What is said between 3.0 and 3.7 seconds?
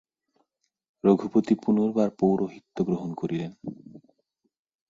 করিলেন।